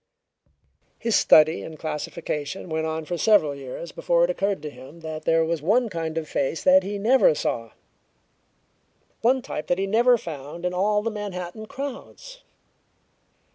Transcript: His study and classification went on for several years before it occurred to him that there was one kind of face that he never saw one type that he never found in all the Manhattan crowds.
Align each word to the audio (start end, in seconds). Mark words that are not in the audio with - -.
His 0.97 1.15
study 1.15 1.61
and 1.61 1.77
classification 1.77 2.69
went 2.69 2.87
on 2.87 3.05
for 3.05 3.19
several 3.19 3.53
years 3.53 3.91
before 3.91 4.23
it 4.23 4.31
occurred 4.31 4.63
to 4.63 4.71
him 4.71 5.01
that 5.01 5.25
there 5.25 5.45
was 5.45 5.61
one 5.61 5.89
kind 5.89 6.17
of 6.17 6.27
face 6.27 6.63
that 6.63 6.81
he 6.81 6.97
never 6.97 7.35
saw 7.35 7.73
one 9.21 9.43
type 9.43 9.67
that 9.67 9.77
he 9.77 9.85
never 9.85 10.17
found 10.17 10.65
in 10.65 10.73
all 10.73 11.03
the 11.03 11.11
Manhattan 11.11 11.67
crowds. 11.67 12.41